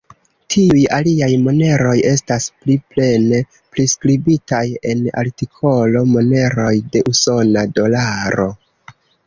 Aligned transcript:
Tiuj 0.51 0.85
aliaj 0.95 1.27
moneroj 1.47 1.91
estas 2.11 2.47
pli 2.63 2.77
plene 2.95 3.43
priskribitaj 3.75 4.63
en 4.95 5.05
artikolo 5.25 6.05
Moneroj 6.17 6.75
de 6.97 7.07
usona 7.15 7.69
dolaro. 7.81 8.53